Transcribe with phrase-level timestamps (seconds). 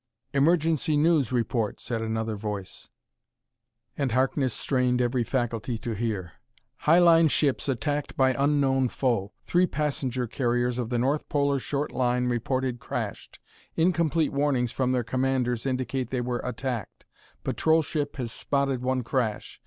[0.33, 2.89] "Emergency news report," said another voice,
[3.95, 6.31] and Harkness strained every faculty to hear.
[6.85, 9.31] "Highline ships attacked by unknown foe.
[9.45, 13.37] Three passenger carriers of the Northpolar Short Line reported crashed.
[13.75, 17.05] Incomplete warnings from their commanders indicate they were attacked.
[17.43, 19.59] Patrol ship has spotted one crash.